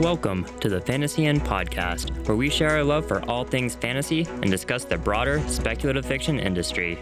[0.00, 4.26] Welcome to the Fantasy Inn podcast, where we share our love for all things fantasy
[4.40, 6.98] and discuss the broader speculative fiction industry.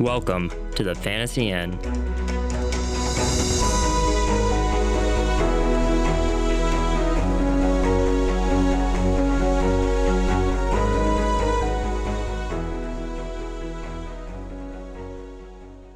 [0.00, 1.78] Welcome to the Fantasy Inn.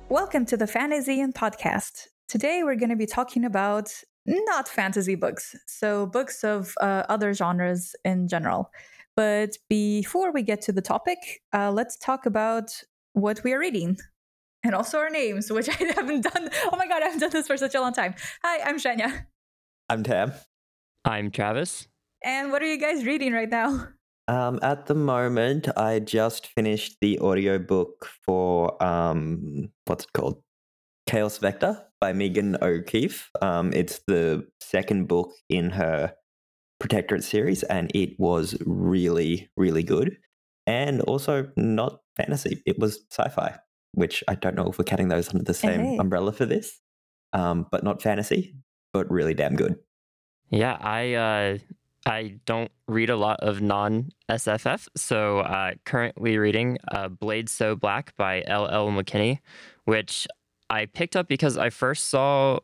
[0.09, 2.06] Welcome to the Fantasy Inn podcast.
[2.28, 3.91] Today we're going to be talking about
[4.28, 8.70] not fantasy books, so books of uh, other genres in general.
[9.16, 11.19] But before we get to the topic,
[11.52, 12.83] uh, let's talk about
[13.14, 13.96] what we are reading
[14.62, 16.50] and also our names, which I haven't done.
[16.70, 18.14] Oh my God, I haven't done this for such a long time.
[18.45, 19.27] Hi, I'm Shania.
[19.88, 20.33] I'm Tam.
[21.05, 21.88] I'm Travis.
[22.22, 23.88] And what are you guys reading right now?
[24.28, 30.42] Um, at the moment, I just finished the audiobook for um, what's it called?
[31.09, 33.30] Chaos Vector by Megan O'Keefe.
[33.41, 36.12] Um, it's the second book in her
[36.78, 40.19] Protectorate series, and it was really, really good.
[40.67, 43.56] And also not fantasy, it was sci fi,
[43.95, 45.97] which I don't know if we're counting those under the same Hey.
[45.97, 46.78] umbrella for this,
[47.33, 48.55] um, but not fantasy,
[48.93, 49.77] but really damn good.
[50.50, 51.59] Yeah, I uh,
[52.06, 57.75] I don't read a lot of non SFF, so uh, currently reading uh, Blade So
[57.75, 58.91] Black by L.L.
[58.91, 59.39] McKinney,
[59.84, 60.28] which
[60.70, 62.61] I picked up because I first saw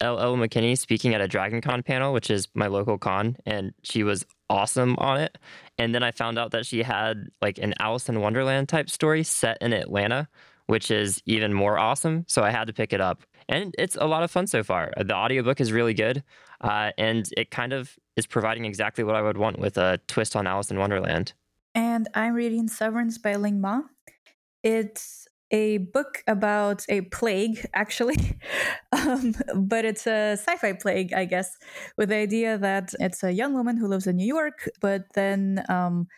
[0.00, 0.36] L.L.
[0.36, 4.26] McKinney speaking at a Dragon Con panel, which is my local con, and she was
[4.50, 5.38] awesome on it.
[5.78, 9.22] And then I found out that she had like an Alice in Wonderland type story
[9.22, 10.28] set in Atlanta,
[10.66, 12.24] which is even more awesome.
[12.28, 13.22] So I had to pick it up.
[13.48, 14.92] And it's a lot of fun so far.
[14.96, 16.22] The audiobook is really good.
[16.60, 20.34] Uh, and it kind of is providing exactly what I would want with a twist
[20.34, 21.34] on Alice in Wonderland.
[21.74, 23.82] And I'm reading Severance by Ling Ma.
[24.62, 28.16] It's a book about a plague, actually,
[28.92, 31.56] um, but it's a sci fi plague, I guess,
[31.96, 35.64] with the idea that it's a young woman who lives in New York, but then
[35.68, 36.08] um,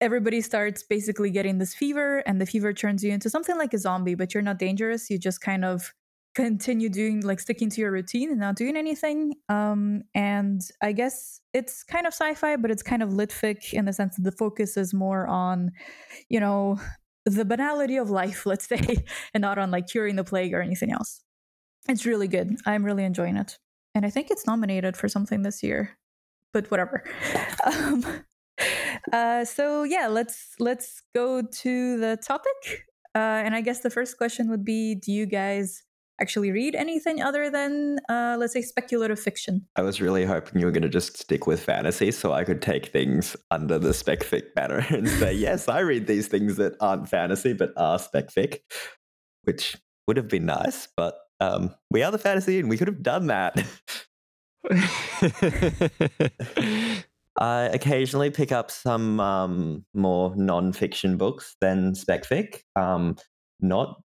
[0.00, 3.78] everybody starts basically getting this fever, and the fever turns you into something like a
[3.78, 5.10] zombie, but you're not dangerous.
[5.10, 5.92] You just kind of
[6.36, 11.40] continue doing like sticking to your routine and not doing anything um and i guess
[11.54, 14.30] it's kind of sci-fi but it's kind of lit fic in the sense that the
[14.30, 15.70] focus is more on
[16.28, 16.78] you know
[17.26, 19.04] the banality of life let's say
[19.34, 21.22] and not on like curing the plague or anything else.
[21.88, 22.56] It's really good.
[22.64, 23.58] I'm really enjoying it.
[23.94, 25.98] And i think it's nominated for something this year
[26.52, 27.04] but whatever.
[27.64, 28.04] Um
[29.12, 32.86] uh so yeah let's let's go to the topic.
[33.14, 35.82] Uh and i guess the first question would be do you guys
[36.20, 40.66] actually read anything other than uh let's say speculative fiction I was really hoping you
[40.66, 44.20] were going to just stick with fantasy so I could take things under the spec
[44.20, 48.32] fic banner and say, yes, I read these things that aren't fantasy but are spec
[48.32, 48.60] fic,
[49.42, 49.76] which
[50.06, 53.26] would have been nice, but um, we are the fantasy and we could have done
[53.26, 53.56] that.
[57.38, 62.60] I occasionally pick up some um, more non-fiction books than spec fic.
[62.76, 63.16] Um,
[63.60, 64.00] not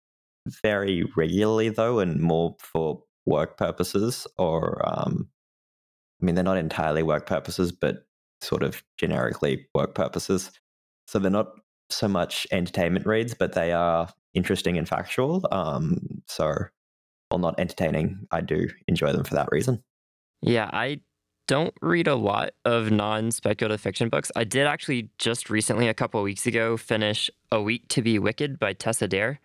[0.63, 4.27] very regularly though, and more for work purposes.
[4.39, 5.29] Or um,
[6.21, 8.07] I mean, they're not entirely work purposes, but
[8.41, 10.51] sort of generically work purposes.
[11.07, 11.53] So they're not
[11.91, 15.47] so much entertainment reads, but they are interesting and factual.
[15.51, 16.55] Um, so,
[17.29, 19.83] while not entertaining, I do enjoy them for that reason.
[20.43, 21.01] Yeah, I
[21.47, 24.31] don't read a lot of non speculative fiction books.
[24.37, 28.59] I did actually just recently, a couple weeks ago, finish A Week to Be Wicked
[28.59, 29.41] by Tessa Dare,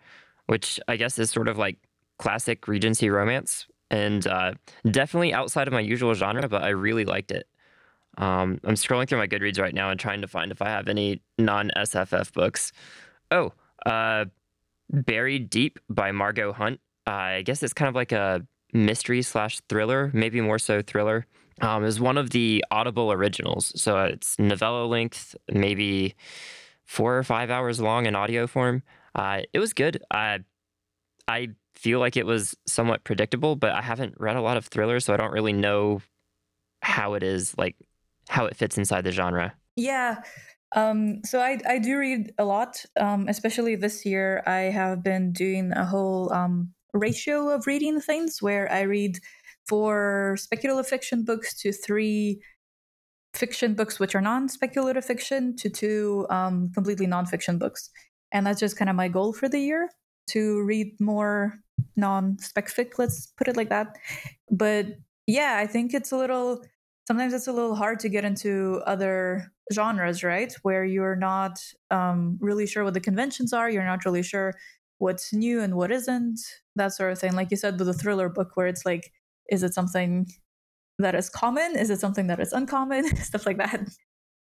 [0.46, 1.78] which I guess is sort of like
[2.18, 4.54] classic Regency romance and uh,
[4.90, 7.46] definitely outside of my usual genre, but I really liked it.
[8.18, 10.88] Um, I'm scrolling through my Goodreads right now and trying to find if I have
[10.88, 12.72] any non SFF books.
[13.30, 13.52] Oh,
[13.84, 14.24] uh,
[14.90, 16.80] Buried Deep by Margot Hunt.
[17.06, 21.26] Uh, I guess it's kind of like a mystery slash thriller, maybe more so thriller.
[21.60, 26.14] Um, is one of the Audible originals, so it's novella length, maybe
[26.84, 28.82] four or five hours long in audio form.
[29.16, 30.02] Uh, it was good.
[30.12, 30.40] I
[31.26, 35.04] I feel like it was somewhat predictable, but I haven't read a lot of thrillers,
[35.04, 36.02] so I don't really know
[36.82, 37.76] how it is like
[38.28, 39.54] how it fits inside the genre.
[39.74, 40.22] Yeah.
[40.74, 44.42] Um, so I, I do read a lot, um, especially this year.
[44.46, 49.18] I have been doing a whole um, ratio of reading things where I read
[49.66, 52.40] four speculative fiction books to three
[53.32, 57.90] fiction books, which are non speculative fiction, to two um, completely non-fiction books.
[58.32, 59.90] And that's just kind of my goal for the year
[60.28, 61.58] to read more
[61.96, 63.96] non spec fic, let's put it like that.
[64.50, 64.86] But
[65.26, 66.64] yeah, I think it's a little
[67.06, 70.52] sometimes it's a little hard to get into other genres, right?
[70.62, 74.54] Where you're not um, really sure what the conventions are, you're not really sure
[74.98, 76.40] what's new and what isn't,
[76.74, 77.34] that sort of thing.
[77.34, 79.12] Like you said with a thriller book, where it's like,
[79.50, 80.26] is it something
[80.98, 81.76] that is common?
[81.76, 83.16] Is it something that is uncommon?
[83.22, 83.88] Stuff like that.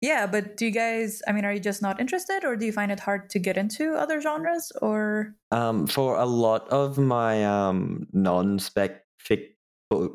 [0.04, 2.74] Yeah, but do you guys, I mean, are you just not interested or do you
[2.74, 5.34] find it hard to get into other genres or?
[5.50, 9.52] Um, for a lot of my um, non spec fic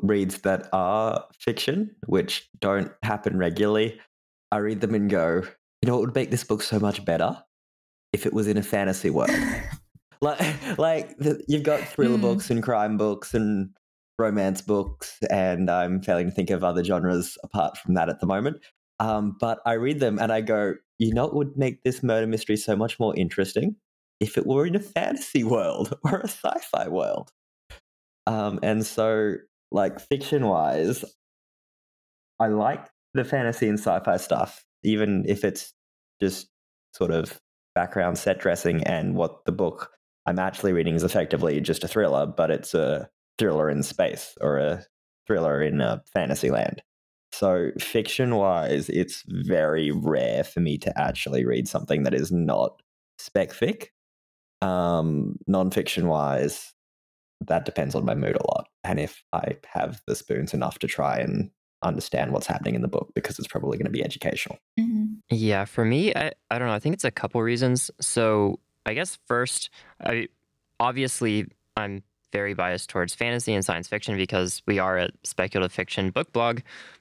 [0.03, 3.99] reads that are fiction, which don't happen regularly,
[4.51, 5.41] I read them and go,
[5.81, 7.43] you know, it would make this book so much better
[8.13, 9.31] if it was in a fantasy world.
[10.21, 12.21] like, like the, you've got thriller mm.
[12.21, 13.71] books and crime books and
[14.19, 18.27] romance books, and I'm failing to think of other genres apart from that at the
[18.27, 18.57] moment.
[18.99, 22.27] Um, but I read them and I go, you know, it would make this murder
[22.27, 23.75] mystery so much more interesting
[24.19, 27.31] if it were in a fantasy world or a sci-fi world.
[28.27, 29.35] Um, and so,
[29.71, 31.05] like fiction wise,
[32.39, 35.73] I like the fantasy and sci-fi stuff, even if it's
[36.21, 36.49] just
[36.93, 37.39] sort of
[37.75, 39.91] background set dressing and what the book
[40.25, 44.57] I'm actually reading is effectively just a thriller, but it's a thriller in space or
[44.57, 44.83] a
[45.25, 46.81] thriller in a fantasy land.
[47.31, 52.81] So, fiction wise, it's very rare for me to actually read something that is not
[53.17, 53.87] spec fic.
[54.61, 56.73] Um, non-fiction wise,
[57.41, 58.67] that depends on my mood a lot.
[58.83, 61.49] And if I have the spoons enough to try and
[61.81, 64.57] understand what's happening in the book, because it's probably going to be educational.
[64.77, 65.05] Mm-hmm.
[65.29, 66.73] Yeah, for me, I, I don't know.
[66.73, 67.89] I think it's a couple reasons.
[68.01, 69.69] So, I guess first,
[70.03, 70.27] I
[70.79, 71.45] obviously
[71.77, 76.31] I'm very biased towards fantasy and science fiction because we are a speculative fiction book
[76.31, 76.59] blog.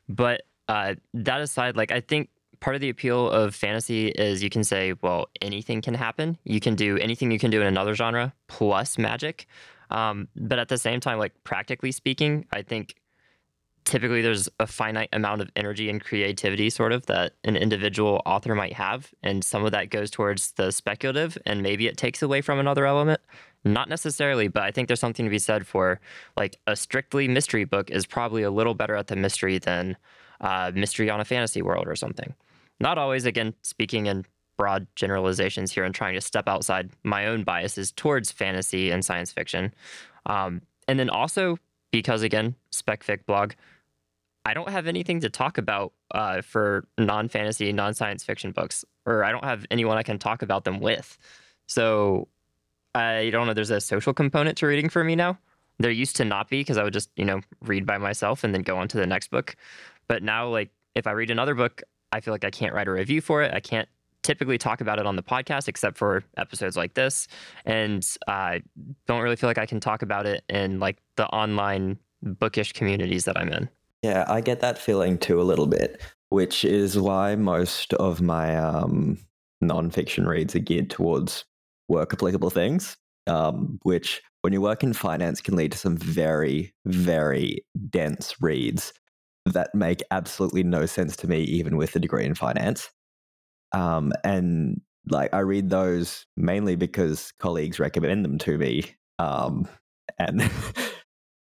[0.08, 2.30] But uh, that aside, like I think
[2.60, 6.36] part of the appeal of fantasy is you can say, well, anything can happen.
[6.44, 9.46] You can do anything you can do in another genre plus magic.
[9.90, 12.94] Um, but at the same time, like practically speaking, I think
[13.88, 18.54] typically there's a finite amount of energy and creativity sort of that an individual author
[18.54, 22.42] might have and some of that goes towards the speculative and maybe it takes away
[22.42, 23.20] from another element.
[23.64, 26.00] Not necessarily but i think there's something to be said for
[26.36, 29.96] like a strictly mystery book is probably a little better at the mystery than
[30.40, 32.34] uh, mystery on a fantasy world or something.
[32.78, 34.24] Not always again speaking in
[34.56, 39.32] broad generalizations here and trying to step outside my own biases towards fantasy and science
[39.32, 39.74] fiction.
[40.26, 41.58] Um, and then also
[41.90, 43.52] because again spec fic blog
[44.48, 48.82] I don't have anything to talk about uh, for non fantasy, non science fiction books,
[49.04, 51.18] or I don't have anyone I can talk about them with.
[51.66, 52.28] So
[52.94, 53.52] I don't know.
[53.52, 55.38] There's a social component to reading for me now.
[55.78, 58.54] There used to not be because I would just, you know, read by myself and
[58.54, 59.54] then go on to the next book.
[60.08, 62.92] But now, like, if I read another book, I feel like I can't write a
[62.92, 63.52] review for it.
[63.52, 63.88] I can't
[64.22, 67.28] typically talk about it on the podcast except for episodes like this.
[67.66, 68.62] And I
[69.06, 73.26] don't really feel like I can talk about it in like the online bookish communities
[73.26, 73.68] that I'm in.
[74.02, 78.56] Yeah, I get that feeling too a little bit, which is why most of my
[78.56, 79.18] um,
[79.62, 81.44] nonfiction reads are geared towards
[81.88, 82.96] work applicable things,
[83.26, 88.92] um, which when you work in finance can lead to some very, very dense reads
[89.46, 92.90] that make absolutely no sense to me, even with a degree in finance.
[93.72, 94.80] Um, and
[95.10, 98.94] like I read those mainly because colleagues recommend them to me.
[99.18, 99.66] Um,
[100.18, 100.42] and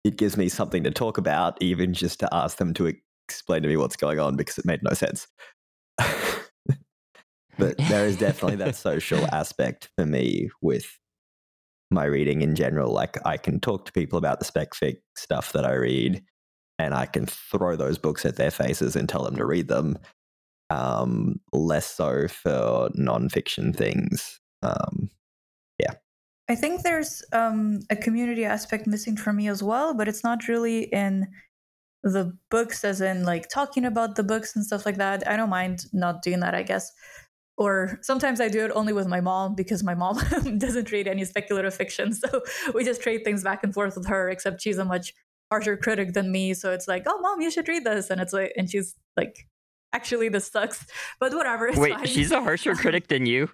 [0.04, 2.94] it gives me something to talk about, even just to ask them to
[3.28, 5.28] explain to me what's going on because it made no sense.
[7.58, 11.00] but there is definitely that social aspect for me with
[11.92, 12.94] my reading in general.
[12.94, 16.24] Like I can talk to people about the spec fic stuff that I read,
[16.78, 19.98] and I can throw those books at their faces and tell them to read them.
[20.70, 24.40] Um, less so for nonfiction things.
[24.62, 25.10] Um.
[26.50, 30.48] I think there's um, a community aspect missing for me as well, but it's not
[30.48, 31.28] really in
[32.04, 35.28] the books, as in like talking about the books and stuff like that.
[35.28, 36.92] I don't mind not doing that, I guess.
[37.56, 40.18] Or sometimes I do it only with my mom because my mom
[40.58, 42.14] doesn't read any speculative fiction.
[42.14, 42.42] So
[42.74, 45.14] we just trade things back and forth with her, except she's a much
[45.52, 46.56] harsher critic than me.
[46.56, 48.10] So it's like, oh, mom, you should read this.
[48.10, 49.36] And it's like, and she's like
[49.94, 50.86] actually this sucks
[51.20, 52.06] but whatever wait fine.
[52.06, 53.50] she's a harsher critic than you?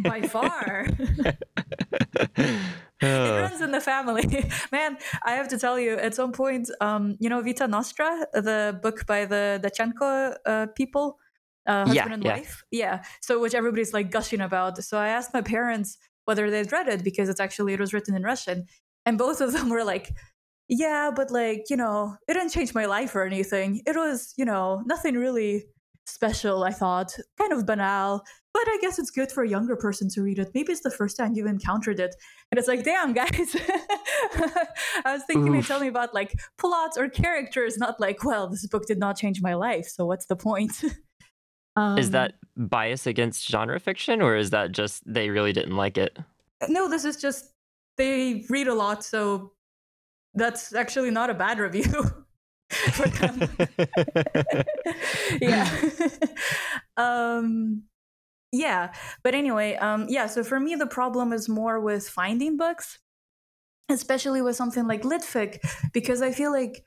[0.00, 0.86] By far.
[3.00, 4.26] It runs in the family.
[4.72, 8.78] Man i have to tell you at some point um, you know vita nostra the
[8.82, 11.18] book by the Dyachenko uh, people
[11.66, 12.36] uh, husband yeah, and yeah.
[12.36, 12.64] wife?
[12.70, 14.82] Yeah so which everybody's like gushing about.
[14.82, 18.14] So i asked my parents whether they'd read it because it's actually it was written
[18.16, 18.66] in russian
[19.06, 20.12] and both of them were like
[20.68, 23.82] yeah, but like, you know, it didn't change my life or anything.
[23.86, 25.64] It was, you know, nothing really
[26.06, 27.16] special, I thought.
[27.38, 28.22] Kind of banal,
[28.52, 30.50] but I guess it's good for a younger person to read it.
[30.54, 32.14] Maybe it's the first time you've encountered it.
[32.50, 33.30] And it's like, damn, guys.
[35.04, 38.66] I was thinking they tell me about like plots or characters, not like, well, this
[38.66, 39.86] book did not change my life.
[39.86, 40.84] So what's the point?
[41.76, 45.96] um, is that bias against genre fiction or is that just they really didn't like
[45.96, 46.18] it?
[46.68, 47.52] No, this is just
[47.96, 49.04] they read a lot.
[49.04, 49.52] So
[50.38, 52.04] that's actually not a bad review.
[52.92, 53.48] for them.
[55.40, 55.80] yeah.
[56.96, 57.82] um
[58.50, 58.92] yeah,
[59.22, 62.98] but anyway, um yeah, so for me the problem is more with finding books,
[63.88, 65.58] especially with something like litfic
[65.92, 66.84] because I feel like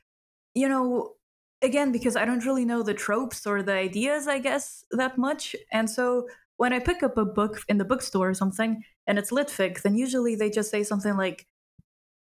[0.54, 1.14] you know
[1.62, 5.56] again because I don't really know the tropes or the ideas I guess that much
[5.72, 6.28] and so
[6.58, 9.96] when I pick up a book in the bookstore or something and it's litfic then
[9.96, 11.48] usually they just say something like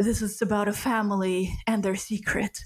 [0.01, 2.57] this is about a family and their secret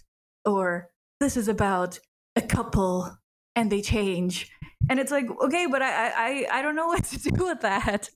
[0.45, 0.89] or
[1.19, 1.99] this is about
[2.35, 3.17] a couple
[3.55, 4.51] and they change.
[4.89, 8.09] And it's like okay but i i i don't know what to do with that.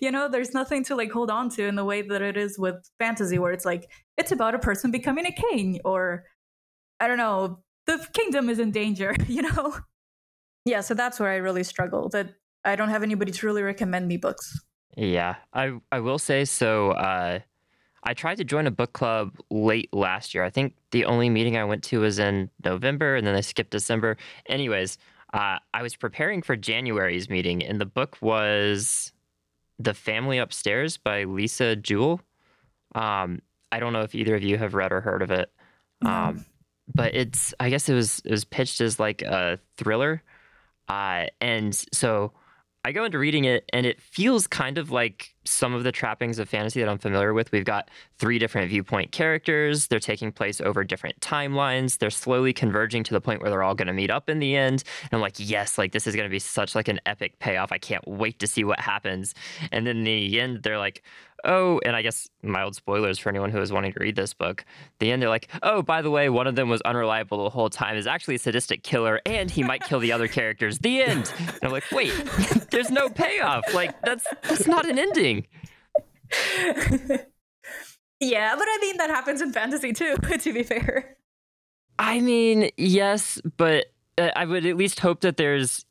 [0.00, 2.58] You know there's nothing to like hold on to in the way that it is
[2.58, 6.24] with fantasy where it's like it's about a person becoming a king or
[6.98, 9.76] i don't know the kingdom is in danger you know?
[10.64, 14.08] Yeah so that's where i really struggle that i don't have anybody to really recommend
[14.08, 14.58] me books.
[14.96, 17.38] Yeah i i will say so uh
[18.02, 20.42] I tried to join a book club late last year.
[20.42, 23.70] I think the only meeting I went to was in November and then I skipped
[23.70, 24.16] December.
[24.46, 24.96] Anyways,
[25.34, 29.12] uh, I was preparing for January's meeting and the book was
[29.78, 32.20] The Family Upstairs by Lisa Jewell.
[32.94, 35.52] Um, I don't know if either of you have read or heard of it.
[36.02, 36.46] Um,
[36.92, 40.22] but it's, I guess it was, it was pitched as like a thriller.
[40.88, 42.32] Uh, and so
[42.82, 46.38] I go into reading it and it feels kind of like some of the trappings
[46.38, 47.52] of fantasy that I'm familiar with.
[47.52, 49.88] We've got three different viewpoint characters.
[49.88, 51.98] They're taking place over different timelines.
[51.98, 54.56] They're slowly converging to the point where they're all going to meet up in the
[54.56, 54.82] end.
[55.02, 57.70] And I'm like, yes, like this is going to be such like an epic payoff.
[57.70, 59.34] I can't wait to see what happens.
[59.72, 61.02] And then in the end, they're like,
[61.44, 64.64] oh, and I guess mild spoilers for anyone who is wanting to read this book.
[64.98, 67.70] The end, they're like, oh, by the way, one of them was unreliable the whole
[67.70, 70.78] time, is actually a sadistic killer, and he might kill the other characters.
[70.78, 71.32] The end.
[71.38, 72.12] And I'm like, wait,
[72.70, 73.72] there's no payoff.
[73.74, 75.46] Like that's that's not an ending.
[78.20, 80.16] yeah, but I mean that happens in fantasy too.
[80.40, 81.16] To be fair.
[81.98, 85.84] I mean, yes, but uh, I would at least hope that there's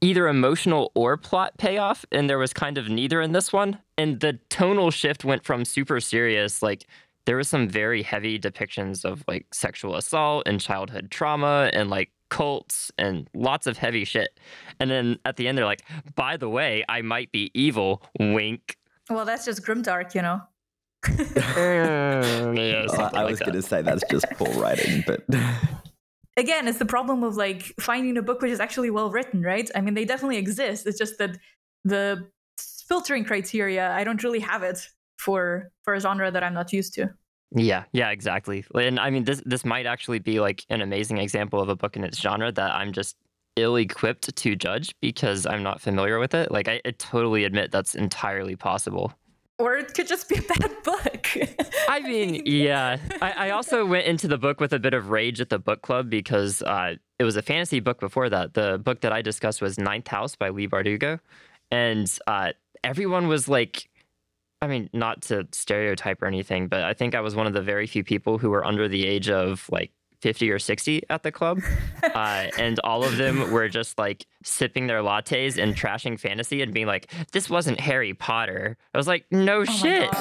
[0.00, 3.78] either emotional or plot payoff, and there was kind of neither in this one.
[3.96, 6.86] And the tonal shift went from super serious, like
[7.26, 12.10] there was some very heavy depictions of like sexual assault and childhood trauma and like
[12.30, 14.38] cults and lots of heavy shit.
[14.80, 15.82] And then at the end, they're like,
[16.14, 18.02] by the way, I might be evil.
[18.18, 18.76] Wink.
[19.10, 20.40] Well, that's just grimdark, you know.
[21.36, 23.44] yeah, oh, I, I like was that.
[23.44, 25.24] going to say that's just poor writing, but
[26.36, 29.70] again, it's the problem of like finding a book which is actually well written, right?
[29.74, 30.86] I mean, they definitely exist.
[30.86, 31.38] It's just that
[31.84, 32.28] the
[32.88, 34.88] filtering criteria, I don't really have it
[35.18, 37.10] for for a genre that I'm not used to.
[37.54, 38.64] Yeah, yeah, exactly.
[38.74, 41.96] And I mean, this this might actually be like an amazing example of a book
[41.96, 43.16] in its genre that I'm just
[43.56, 46.50] ill-equipped to judge because I'm not familiar with it.
[46.50, 49.14] Like, I, I totally admit that's entirely possible.
[49.58, 51.28] Or it could just be a bad book.
[51.88, 52.98] I mean, yeah.
[53.22, 55.80] I, I also went into the book with a bit of rage at the book
[55.80, 58.54] club because uh, it was a fantasy book before that.
[58.54, 61.20] The book that I discussed was Ninth House by Leigh Bardugo.
[61.70, 62.52] And uh,
[62.84, 63.88] everyone was like,
[64.60, 67.62] I mean, not to stereotype or anything, but I think I was one of the
[67.62, 71.32] very few people who were under the age of like 50 or 60 at the
[71.32, 71.60] club.
[72.14, 76.72] Uh, and all of them were just like sipping their lattes and trashing fantasy and
[76.72, 78.78] being like, this wasn't Harry Potter.
[78.94, 80.08] I was like, no Oh shit.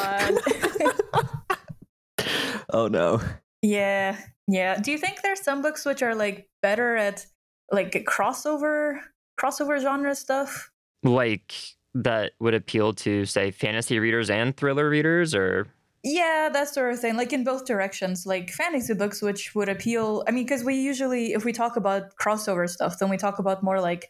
[2.72, 3.22] Oh no.
[3.62, 4.78] yeah, yeah.
[4.80, 7.26] Do you think there's some books which are like better at
[7.72, 9.00] like crossover
[9.40, 10.72] crossover genre stuff?
[11.04, 11.54] like
[11.94, 15.68] that would appeal to say fantasy readers and thriller readers or
[16.06, 17.18] Yeah, that sort of thing.
[17.18, 20.24] Like in both directions, like fantasy books, which would appeal.
[20.28, 23.64] I mean, because we usually, if we talk about crossover stuff, then we talk about
[23.64, 24.10] more like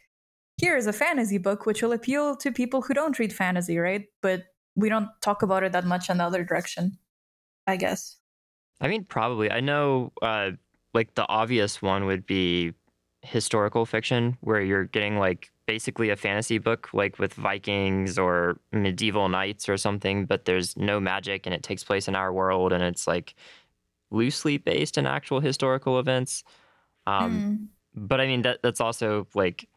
[0.60, 4.06] here's a fantasy book which will appeal to people who don't read fantasy, right?
[4.22, 4.44] But
[4.76, 6.98] we don't talk about it that much in the other direction,
[7.68, 8.18] I guess.
[8.82, 10.52] i mean probably i know uh
[10.94, 12.74] like the obvious one would be
[13.22, 19.28] historical fiction where you're getting like basically a fantasy book like with vikings or medieval
[19.30, 22.84] knights or something but there's no magic and it takes place in our world and
[22.84, 23.36] it's like
[24.12, 26.44] loosely based in actual historical events
[27.08, 28.08] um Mm.
[28.10, 29.68] but I mean that that's also like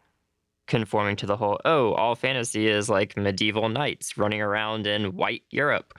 [0.66, 5.44] conforming to the whole oh all fantasy is like medieval knights running around in white
[5.50, 5.98] Europe,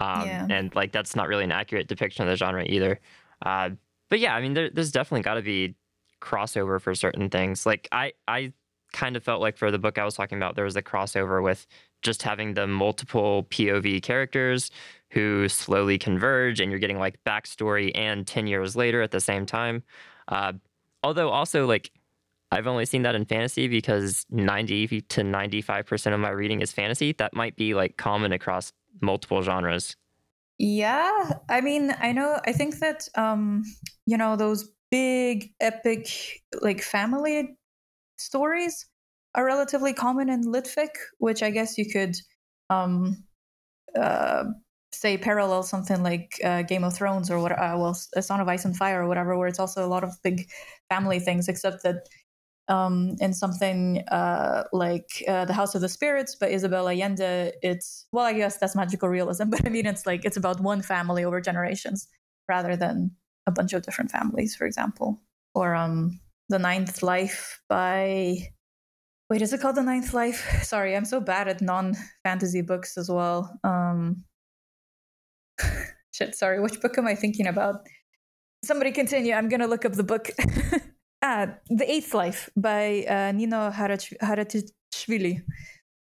[0.00, 0.46] um, Yeah.
[0.50, 2.98] and like that's not really an accurate depiction of the genre either.
[3.46, 3.70] Uh,
[4.08, 5.76] but yeah, I mean there, there's definitely got to be
[6.20, 7.64] crossover for certain things.
[7.64, 8.52] Like I I
[8.92, 11.42] kind of felt like for the book I was talking about there was a crossover
[11.42, 11.66] with
[12.02, 14.70] just having the multiple POV characters
[15.10, 19.46] who slowly converge and you're getting like backstory and 10 years later at the same
[19.46, 19.82] time.
[20.28, 20.52] Uh,
[21.02, 21.90] although also like
[22.50, 27.12] I've only seen that in fantasy because 90 to 95% of my reading is fantasy.
[27.12, 29.96] That might be like common across multiple genres.
[30.58, 32.40] Yeah, I mean, I know.
[32.44, 33.64] I think that um,
[34.06, 36.08] you know, those big epic
[36.62, 37.57] like family
[38.18, 38.86] stories
[39.34, 42.16] are relatively common in litfic, which I guess you could
[42.70, 43.24] um,
[43.98, 44.44] uh,
[44.92, 48.48] say parallel something like uh, Game of Thrones or what, uh, well, A Song of
[48.48, 50.48] Ice and Fire or whatever, where it's also a lot of big
[50.88, 52.08] family things, except that
[52.68, 58.06] um, in something uh, like uh, The House of the Spirits by Isabel Allende, it's,
[58.12, 61.24] well, I guess that's magical realism, but I mean, it's like, it's about one family
[61.24, 62.08] over generations
[62.48, 63.12] rather than
[63.46, 65.20] a bunch of different families, for example.
[65.54, 68.38] Or um, The Ninth Life by,
[69.28, 70.46] wait, is it called The Ninth Life?
[70.62, 73.58] Sorry, I'm so bad at non fantasy books as well.
[73.64, 74.24] Um,
[76.12, 77.80] shit, sorry, which book am I thinking about?
[78.64, 79.34] Somebody continue.
[79.34, 80.30] I'm going to look up the book.
[81.22, 85.42] ah, The Eighth Life by uh, Nino Haratischwili.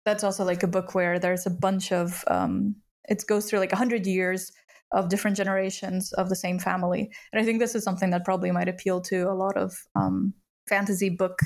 [0.06, 2.76] That's also like a book where there's a bunch of, um,
[3.10, 4.52] it goes through like 100 years
[4.92, 7.12] of different generations of the same family.
[7.32, 10.34] And I think this is something that probably might appeal to a lot of um,
[10.68, 11.40] fantasy book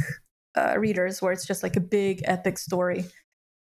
[0.56, 3.06] uh, readers, where it's just like a big epic story,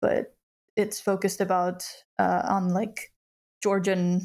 [0.00, 0.34] but
[0.76, 1.84] it's focused about
[2.18, 3.12] uh, on like
[3.62, 4.22] Georgian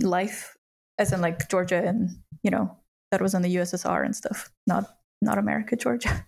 [0.00, 0.56] life,
[0.98, 2.10] as in like Georgia and
[2.42, 2.76] you know
[3.10, 6.26] that was in the USSR and stuff, not not America, Georgia.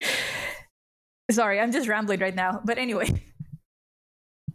[1.30, 2.60] Sorry, I'm just rambling right now.
[2.64, 3.22] But anyway.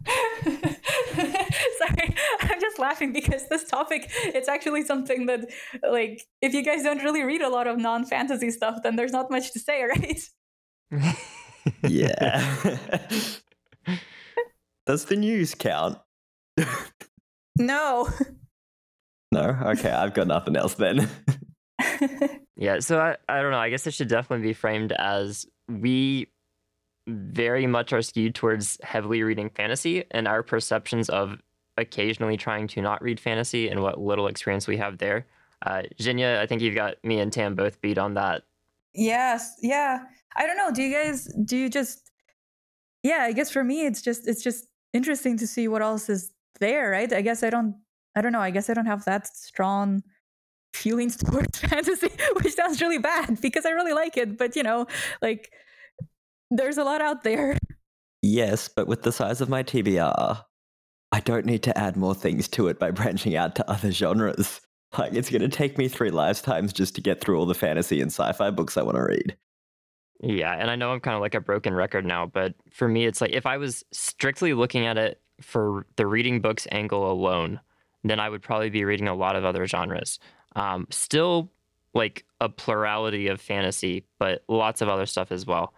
[0.06, 5.48] Sorry, I'm just laughing because this topic it's actually something that
[5.90, 9.30] like if you guys don't really read a lot of non-fantasy stuff then there's not
[9.30, 9.82] much to say,
[10.92, 11.16] right?
[11.82, 12.56] yeah.
[14.86, 15.98] Does the news count?
[17.56, 18.08] no.
[19.30, 19.56] No?
[19.66, 21.08] Okay, I've got nothing else then.
[22.56, 23.58] yeah, so I, I don't know.
[23.58, 26.26] I guess it should definitely be framed as we
[27.06, 31.38] very much are skewed towards heavily reading fantasy and our perceptions of
[31.80, 35.26] occasionally trying to not read fantasy and what little experience we have there.
[35.64, 38.42] Uh, Jinya, I think you've got me and Tam both beat on that.
[38.94, 40.04] Yes, yeah.
[40.36, 40.70] I don't know.
[40.70, 42.10] Do you guys do you just
[43.02, 46.32] yeah, I guess for me it's just it's just interesting to see what else is
[46.60, 47.12] there, right?
[47.12, 47.76] I guess I don't
[48.16, 50.02] I don't know, I guess I don't have that strong
[50.74, 54.86] feelings towards fantasy, which sounds really bad because I really like it, but you know,
[55.22, 55.52] like
[56.50, 57.58] there's a lot out there.
[58.22, 60.44] Yes, but with the size of my TBR,
[61.12, 64.60] I don't need to add more things to it by branching out to other genres.
[64.98, 68.00] Like, it's going to take me three lifetimes just to get through all the fantasy
[68.00, 69.36] and sci fi books I want to read.
[70.22, 73.06] Yeah, and I know I'm kind of like a broken record now, but for me,
[73.06, 77.60] it's like if I was strictly looking at it for the reading books angle alone,
[78.04, 80.18] then I would probably be reading a lot of other genres.
[80.56, 81.50] Um, still,
[81.94, 85.72] like a plurality of fantasy, but lots of other stuff as well.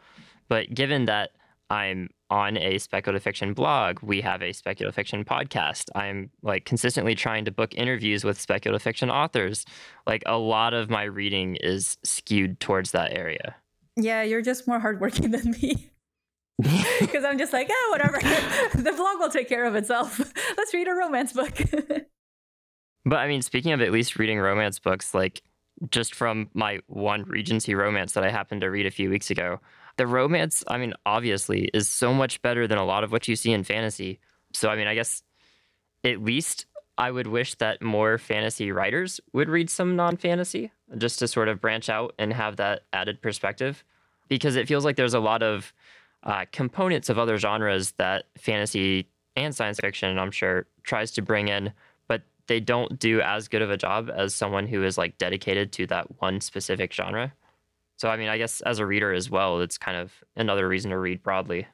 [0.48, 1.30] But given that
[1.72, 5.88] I'm on a speculative fiction blog, we have a speculative fiction podcast.
[5.94, 9.64] I'm like consistently trying to book interviews with speculative fiction authors.
[10.06, 13.54] Like a lot of my reading is skewed towards that area.
[13.96, 15.90] Yeah, you're just more hardworking than me.
[17.00, 18.18] Because I'm just like, oh, whatever.
[18.74, 20.20] the blog will take care of itself.
[20.56, 21.58] Let's read a romance book.
[23.06, 25.42] but I mean, speaking of at least reading romance books, like
[25.90, 29.58] just from my one Regency romance that I happened to read a few weeks ago,
[29.96, 33.36] the romance, I mean, obviously, is so much better than a lot of what you
[33.36, 34.20] see in fantasy.
[34.52, 35.22] So, I mean, I guess
[36.04, 36.66] at least
[36.98, 41.48] I would wish that more fantasy writers would read some non fantasy just to sort
[41.48, 43.84] of branch out and have that added perspective.
[44.28, 45.72] Because it feels like there's a lot of
[46.22, 51.48] uh, components of other genres that fantasy and science fiction, I'm sure, tries to bring
[51.48, 51.72] in,
[52.08, 55.72] but they don't do as good of a job as someone who is like dedicated
[55.72, 57.32] to that one specific genre.
[58.02, 60.90] So, I mean, I guess as a reader as well, it's kind of another reason
[60.90, 61.68] to read broadly.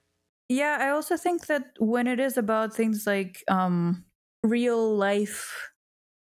[0.51, 4.05] Yeah, I also think that when it is about things like um,
[4.43, 5.71] real life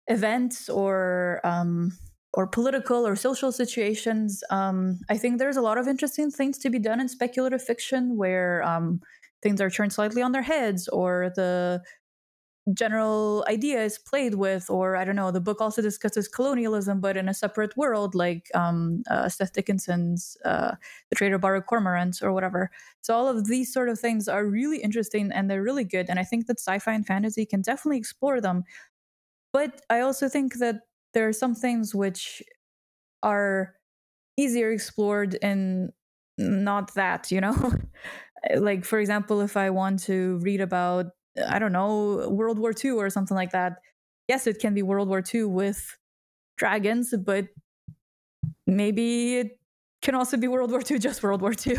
[0.06, 1.98] events or um,
[2.36, 6.70] or political or social situations, um, I think there's a lot of interesting things to
[6.70, 9.02] be done in speculative fiction where um,
[9.42, 11.82] things are turned slightly on their heads or the
[12.74, 17.16] general idea is played with or i don't know the book also discusses colonialism but
[17.16, 20.74] in a separate world like um, uh, seth dickinson's uh,
[21.10, 22.72] the traitor baru cormorant or whatever.
[23.02, 26.18] So all of these sort of things are really interesting and they're really good and
[26.20, 28.64] i think that sci-fi and fantasy can definitely explore them.
[29.54, 30.82] But i also think that
[31.14, 32.44] there are some things which
[33.24, 33.76] are
[34.38, 35.94] easier explored in
[36.38, 37.74] not that you know?
[38.58, 41.08] Like for example if i want to read about
[41.48, 43.74] I don't know, World War II or something like that.
[44.28, 45.98] Yes, it can be World War II with
[46.58, 47.48] dragons, but
[48.68, 49.60] maybe it
[50.02, 51.78] can also be World War II, just World War II,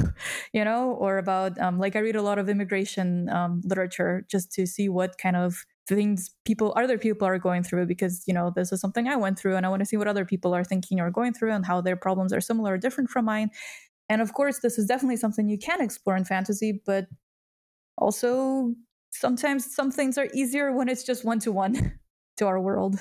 [0.52, 4.52] you know, or about um, like I read a lot of immigration um, literature just
[4.52, 8.52] to see what kind of things people other people are going through because you know
[8.56, 10.64] this is something i went through and i want to see what other people are
[10.64, 13.48] thinking or going through and how their problems are similar or different from mine
[14.08, 17.06] and of course this is definitely something you can explore in fantasy but
[17.98, 18.74] also
[19.18, 21.98] sometimes some things are easier when it's just one to one
[22.36, 22.96] to our world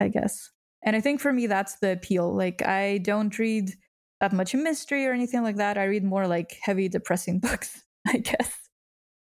[0.00, 0.50] i guess
[0.82, 3.72] and i think for me that's the appeal like i don't read
[4.20, 8.18] that much mystery or anything like that i read more like heavy depressing books i
[8.18, 8.54] guess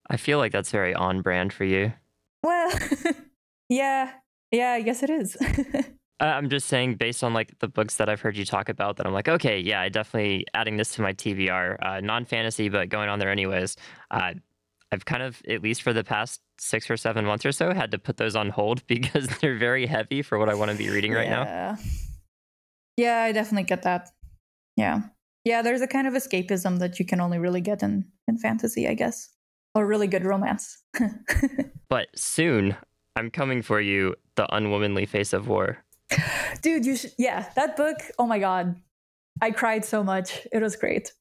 [0.08, 1.92] I feel like that's very on brand for you.
[2.44, 2.72] well
[3.70, 4.12] yeah
[4.52, 5.36] yeah i guess it is
[6.20, 9.06] I'm just saying, based on like the books that I've heard you talk about, that
[9.06, 11.78] I'm like, okay, yeah, I definitely adding this to my TBR.
[11.82, 13.76] Uh, non fantasy, but going on there anyways.
[14.12, 14.36] Uh,
[14.92, 17.92] I've kind of, at least for the past six or seven months or so, had
[17.92, 20.90] to put those on hold because they're very heavy for what I want to be
[20.90, 21.44] reading right now.
[21.44, 21.76] yeah.
[22.98, 24.10] Yeah, I definitely get that.
[24.78, 25.02] Yeah.
[25.44, 28.88] Yeah, there's a kind of escapism that you can only really get in, in fantasy,
[28.88, 29.30] I guess.
[29.74, 30.82] Or really good romance.
[31.90, 32.76] But soon,
[33.16, 35.78] I'm coming for you, The Unwomanly Face of War.
[36.62, 38.76] Dude, you should yeah, that book, oh my god.
[39.42, 40.48] I cried so much.
[40.52, 41.12] It was great.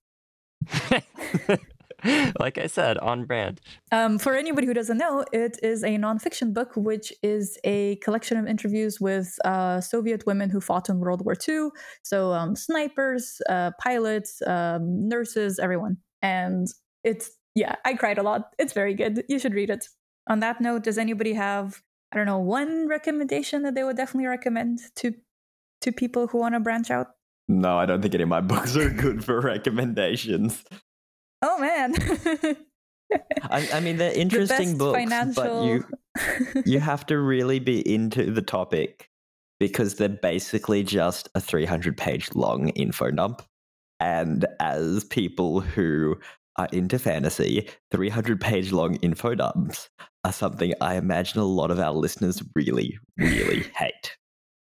[2.38, 3.60] like I said, on brand.
[3.92, 8.36] Um, for anybody who doesn't know, it is a nonfiction book, which is a collection
[8.36, 11.70] of interviews with uh, Soviet women who fought in World War II.
[12.02, 15.96] So, um, snipers, uh, pilots, um, nurses, everyone.
[16.22, 16.66] And
[17.02, 18.50] it's, yeah, I cried a lot.
[18.58, 19.24] It's very good.
[19.28, 19.86] You should read it.
[20.28, 24.28] On that note, does anybody have, I don't know, one recommendation that they would definitely
[24.28, 25.14] recommend to
[25.82, 27.08] to people who want to branch out?
[27.46, 30.64] No, I don't think any of my books are good for recommendations.
[31.44, 31.94] Oh man.
[33.50, 35.85] I, I mean, they're interesting best books, financial but you
[36.64, 39.11] you have to really be into the topic
[39.61, 43.42] because they're basically just a 300 page long info dump.
[44.00, 46.16] And as people who
[46.57, 49.88] are into fantasy, 300 page long info dumps
[50.24, 54.16] are something I imagine a lot of our listeners really, really hate.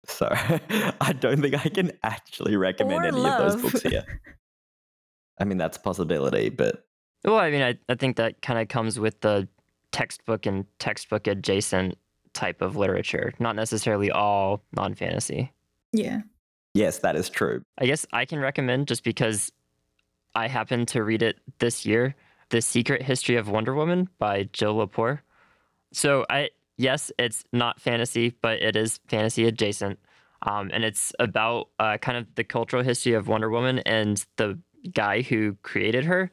[0.07, 4.21] So I don't think I can actually recommend Or any of those books here.
[5.39, 6.87] I mean, that's a possibility, but
[7.25, 9.49] Well, I mean, I, I think that kind of comes with the
[9.93, 11.99] textbook and textbook adjacent
[12.33, 15.53] type of literature, not necessarily all non fantasy.
[15.93, 16.23] yeah.
[16.75, 17.63] yes, that is true.
[17.79, 19.53] I guess I can recommend just because
[20.35, 22.15] I happened to read it this year
[22.51, 25.21] The Secret History of Wonder Woman by Jill Lepore.
[25.93, 30.01] So, I yes, it's not fantasy, but it is fantasy adjacent.
[30.43, 34.59] Um, and it's about uh, kind of the cultural history of Wonder Woman and the
[34.93, 36.31] guy who created her.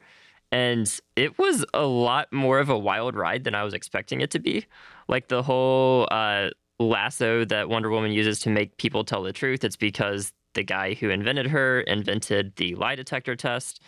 [0.50, 0.86] And
[1.16, 4.38] it was a lot more of a wild ride than I was expecting it to
[4.38, 4.66] be.
[5.08, 9.64] Like the whole uh, lasso that Wonder Woman uses to make people tell the truth,
[9.64, 13.80] it's because the guy who invented her invented the lie detector test.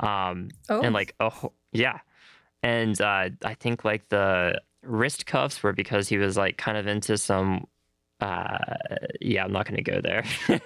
[0.00, 0.80] Um, Oh.
[0.80, 1.98] and like, oh, yeah.
[2.64, 6.86] And uh, I think like the wrist cuffs were because he was like kind of
[6.88, 7.66] into some.
[8.20, 8.58] Uh,
[9.20, 10.24] yeah, I'm not going to go there.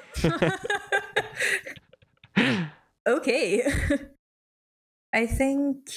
[3.07, 3.62] okay.
[5.12, 5.88] I think.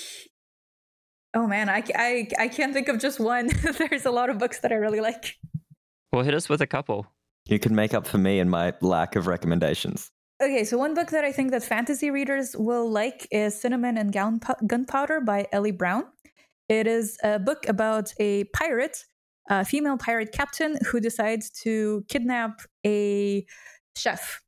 [1.34, 3.48] Oh man, I, I, I can't think of just one.
[3.78, 5.36] There's a lot of books that I really like.
[6.13, 7.08] well, hit us with a couple.
[7.46, 10.12] You can make up for me and my lack of recommendations.
[10.41, 14.12] Okay, so one book that I think that fantasy readers will like is Cinnamon and
[14.12, 16.06] Gunpowder by Eli Brown.
[16.68, 19.06] It is a book about a pirate,
[19.50, 23.46] a female pirate captain who decides to kidnap a
[23.96, 24.41] chef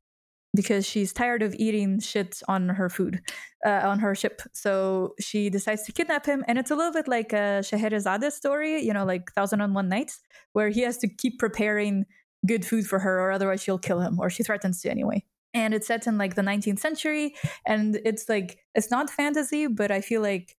[0.58, 3.20] because she's tired of eating shit on her food,
[3.64, 4.42] uh, on her ship.
[4.52, 8.82] So she decides to kidnap him, and it's a little bit like a Scheherazade story,
[8.82, 10.20] you know, like Thousand and One Nights,
[10.54, 12.06] where he has to keep preparing
[12.44, 15.22] good food for her, or otherwise she'll kill him, or she threatens to anyway
[15.54, 17.34] and it's set in like the 19th century
[17.66, 20.56] and it's like it's not fantasy but i feel like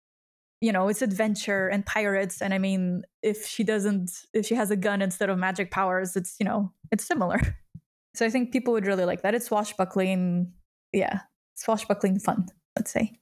[0.61, 4.71] you know it's adventure and pirates and i mean if she doesn't if she has
[4.71, 7.39] a gun instead of magic powers it's you know it's similar
[8.15, 10.53] so i think people would really like that it's swashbuckling
[10.93, 11.21] yeah
[11.55, 13.13] swashbuckling fun let's say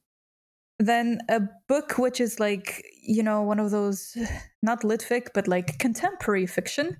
[0.78, 4.16] then a book which is like you know one of those
[4.62, 6.96] not lit fic but like contemporary fiction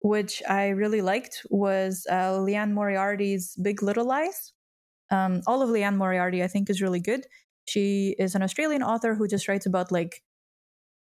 [0.00, 4.52] which I really liked, was uh, Liane Moriarty's Big Little Lies.
[5.10, 7.26] Um, all of Liane Moriarty, I think, is really good.
[7.66, 10.22] She is an Australian author who just writes about like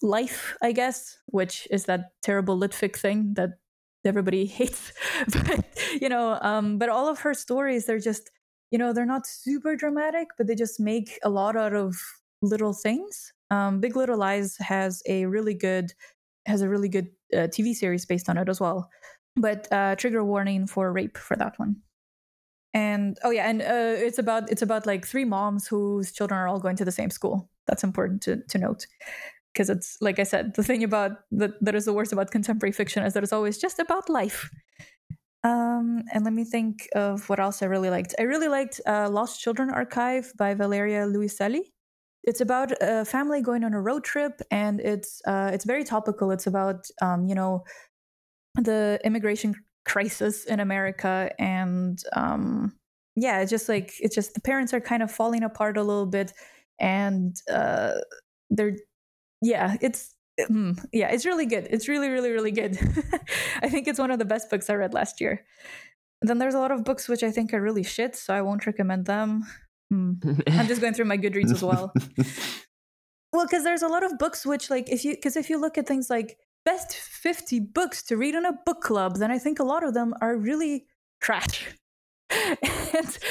[0.01, 3.59] life, I guess, which is that terrible litfic thing that
[4.07, 4.91] everybody hates.
[5.31, 5.65] but
[5.99, 8.29] you know, um, but all of her stories, they're just,
[8.71, 11.95] you know, they're not super dramatic, but they just make a lot out of
[12.41, 13.33] little things.
[13.49, 15.93] Um, Big Little Lies has a really good
[16.45, 18.89] has a really good uh, TV series based on it as well.
[19.35, 21.77] But uh, trigger warning for rape for that one.
[22.73, 26.47] And oh yeah, and uh, it's about it's about like three moms whose children are
[26.47, 27.49] all going to the same school.
[27.65, 28.87] That's important to to note
[29.57, 32.71] because it's like I said, the thing about that that is the worst about contemporary
[32.71, 34.49] fiction is that it's always just about life.
[35.43, 38.13] Um, and let me think of what else I really liked.
[38.19, 41.61] I really liked uh, Lost Children Archive by Valeria Luiselli.
[42.23, 46.29] It's about a family going on a road trip, and it's uh, it's very topical.
[46.31, 47.63] It's about um, you know
[48.55, 52.73] the immigration crisis in America, and um,
[53.15, 56.05] yeah, it's just like it's just the parents are kind of falling apart a little
[56.05, 56.33] bit,
[56.79, 57.93] and uh,
[58.49, 58.77] they're
[59.41, 61.67] yeah, it's Mm, yeah, it's really good.
[61.71, 62.77] It's really, really, really good.
[63.61, 65.43] I think it's one of the best books I read last year.
[66.21, 68.41] And then there's a lot of books which I think are really shit, so I
[68.41, 69.45] won't recommend them.
[69.91, 70.43] Mm.
[70.47, 71.91] I'm just going through my Goodreads as well.
[73.33, 75.77] well, because there's a lot of books which, like, if you because if you look
[75.77, 79.59] at things like best 50 books to read in a book club, then I think
[79.59, 80.85] a lot of them are really
[81.21, 81.67] trash.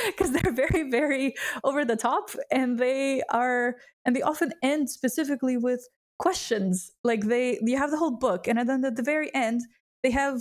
[0.06, 5.58] because they're very very over the top and they are and they often end specifically
[5.58, 5.86] with
[6.18, 9.60] questions like they you have the whole book and then at the very end
[10.02, 10.40] they have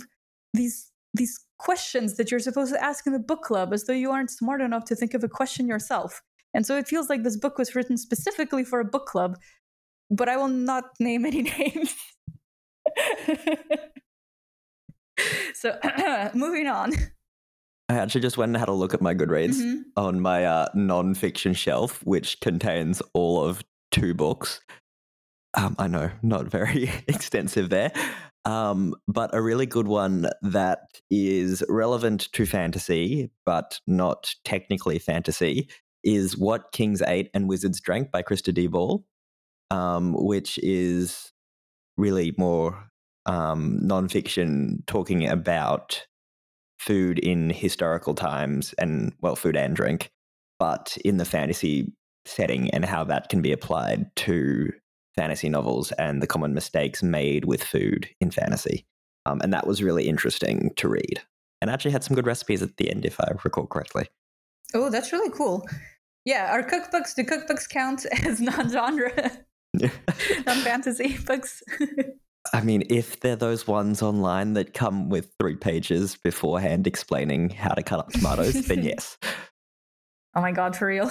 [0.54, 4.10] these these questions that you're supposed to ask in the book club as though you
[4.10, 6.22] aren't smart enough to think of a question yourself
[6.54, 9.36] and so it feels like this book was written specifically for a book club
[10.10, 11.94] but i will not name any names
[15.54, 15.78] so
[16.34, 16.92] moving on
[17.88, 19.82] I actually just went and had a look at my Goodreads Mhm.
[19.96, 23.62] on my uh, non-fiction shelf, which contains all of
[23.92, 24.60] two books.
[25.56, 27.92] Um, I know, not very extensive there,
[28.44, 35.68] um, but a really good one that is relevant to fantasy, but not technically fantasy,
[36.04, 38.66] is What Kings Ate and Wizards Drank by Krista D.
[38.66, 39.04] Ball,
[39.70, 41.32] um, which is
[41.96, 42.90] really more
[43.24, 46.06] um, non-fiction talking about
[46.78, 50.12] food in historical times and well food and drink
[50.58, 51.92] but in the fantasy
[52.24, 54.70] setting and how that can be applied to
[55.16, 58.86] fantasy novels and the common mistakes made with food in fantasy.
[59.24, 61.22] Um, and that was really interesting to read.
[61.60, 64.08] And actually had some good recipes at the end if i recall correctly.
[64.74, 65.66] Oh that's really cool.
[66.24, 69.32] Yeah our cookbooks do cookbooks count as non-genre?
[70.46, 71.62] Non-fantasy books?
[72.52, 77.74] I mean if they're those ones online that come with three pages beforehand explaining how
[77.74, 79.18] to cut up tomatoes then yes.
[80.34, 81.10] Oh my god for real.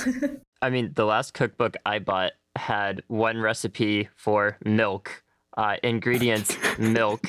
[0.61, 5.23] I mean, the last cookbook I bought had one recipe for milk,
[5.57, 7.27] uh, ingredients milk,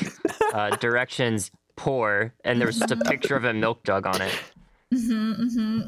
[0.54, 4.34] uh, directions pour, and there was just a picture of a milk jug on it.
[4.92, 5.80] hmm hmm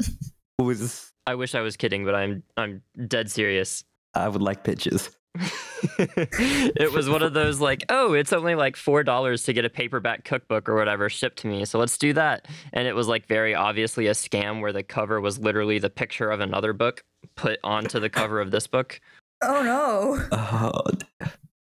[0.59, 3.85] was I wish I was kidding, but I'm I'm dead serious.
[4.14, 5.11] i would like pictures
[5.98, 9.70] it was one of those like, oh, it's only like four dollars to get a
[9.70, 12.46] paperback cookbook or whatever shipped to me, so let's do that.
[12.72, 16.31] And it was like very obviously a scam where the cover was literally the picture
[16.31, 17.05] of another book
[17.37, 19.01] put onto the cover of this book.
[19.42, 21.07] Oh no d-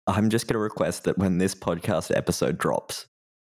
[0.06, 3.06] I'm just going to request that when this podcast episode drops,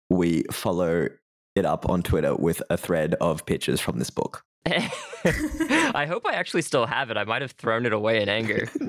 [0.09, 1.09] we follow
[1.55, 4.43] it up on Twitter with a thread of pictures from this book.
[4.67, 7.19] I hope I actually still have it.
[7.19, 8.69] I might have thrown it away in anger.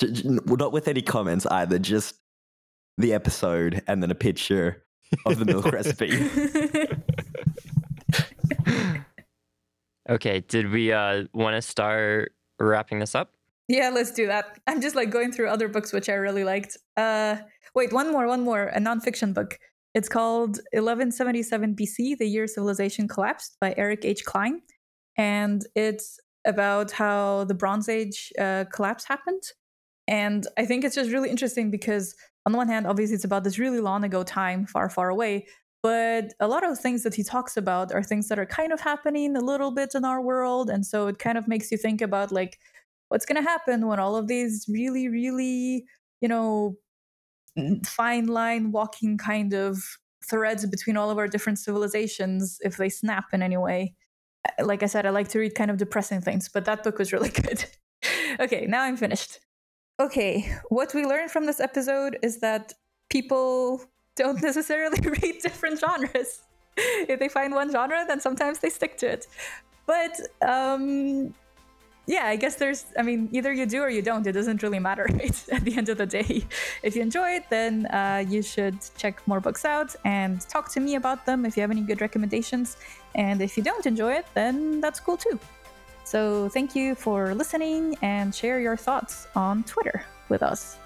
[0.00, 2.16] J- j- n- well, not with any comments either, just
[2.98, 4.84] the episode and then a picture
[5.26, 6.10] of the milk recipe.
[10.08, 12.32] Okay, did we uh, want to start
[12.66, 13.32] wrapping this up?
[13.68, 14.58] yeah let's do that.
[14.66, 16.76] I'm just like going through other books which i really liked.
[16.96, 17.36] Uh
[17.74, 19.58] wait one more one more a nonfiction book.
[19.94, 24.24] It's called 1177 bc the year civilization collapsed by eric h.
[24.24, 24.62] Cline.
[25.16, 29.42] And it's about how the bronze age uh, collapse happened.
[30.06, 32.14] And i think it's just really interesting because
[32.46, 35.46] on the one hand obviously it's about this really long ago time far far away
[35.82, 38.80] but a lot of things that he talks about are things that are kind of
[38.80, 42.00] happening a little bit in our world and so it kind of makes you think
[42.00, 42.58] about like
[43.08, 45.84] what's going to happen when all of these really really
[46.20, 46.76] you know
[47.84, 49.82] fine line walking kind of
[50.28, 53.94] threads between all of our different civilizations if they snap in any way.
[54.46, 56.98] Uh, like i said i like to read kind of depressing things but that book
[56.98, 57.64] was really good.
[58.40, 59.40] Okay now i'm finished.
[60.00, 62.72] Okay what we learned from this episode is that
[63.10, 63.82] people
[64.22, 66.30] don't necessarily read different genres
[67.12, 69.26] if they find one genre then sometimes they stick to it
[69.86, 70.14] but
[70.54, 71.32] um
[72.08, 74.26] yeah, I guess there's, I mean, either you do or you don't.
[74.26, 75.44] It doesn't really matter right?
[75.52, 76.42] at the end of the day.
[76.82, 80.80] If you enjoy it, then uh, you should check more books out and talk to
[80.80, 82.78] me about them if you have any good recommendations.
[83.14, 85.38] And if you don't enjoy it, then that's cool too.
[86.04, 90.78] So thank you for listening and share your thoughts on Twitter with us.